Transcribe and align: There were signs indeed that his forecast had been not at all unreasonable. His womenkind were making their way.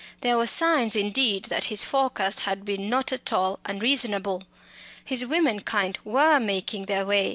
There 0.21 0.35
were 0.35 0.47
signs 0.47 0.95
indeed 0.95 1.43
that 1.45 1.65
his 1.65 1.83
forecast 1.83 2.39
had 2.39 2.65
been 2.65 2.89
not 2.89 3.11
at 3.11 3.31
all 3.31 3.59
unreasonable. 3.65 4.41
His 5.05 5.23
womenkind 5.27 5.99
were 6.03 6.39
making 6.39 6.87
their 6.87 7.05
way. 7.05 7.29